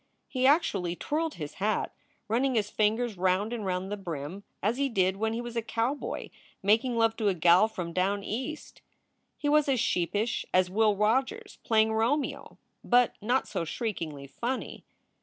[0.27, 1.93] He actually twirled his hat,
[2.27, 5.61] running his fingers round and round the brim as he did when he was a
[5.61, 6.31] cowboy
[6.63, 8.81] making love to a gal from down East.
[9.37, 14.83] He was as sheepish as Will Rogers playing Romeo, but not so shriekingly funny.